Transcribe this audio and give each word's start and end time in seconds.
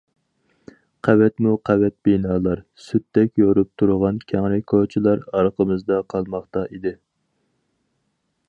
قەۋەتمۇ 1.07 1.51
قەۋەت 1.69 1.95
بىنالار، 2.07 2.63
سۈتتەك 2.85 3.41
يورۇپ 3.43 3.71
تۇرغان 3.81 4.19
كەڭرى 4.33 4.59
كوچىلار 4.75 5.23
ئارقىمىزدا 5.41 6.03
قالماقتا 6.15 6.69
ئىدى. 6.71 6.99